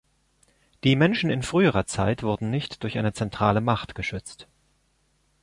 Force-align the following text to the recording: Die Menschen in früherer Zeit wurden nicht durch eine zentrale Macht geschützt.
Die 0.83 0.95
Menschen 0.95 1.29
in 1.29 1.43
früherer 1.43 1.85
Zeit 1.85 2.23
wurden 2.23 2.49
nicht 2.49 2.81
durch 2.81 2.97
eine 2.97 3.13
zentrale 3.13 3.61
Macht 3.61 3.93
geschützt. 3.93 4.47